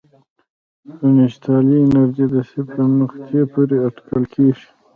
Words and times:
پوتنسیالي 0.99 1.77
انرژي 1.83 2.25
د 2.33 2.35
صفر 2.51 2.81
نقطې 2.99 3.41
پورې 3.51 3.77
اټکل 3.87 4.23
کېږي. 4.33 4.67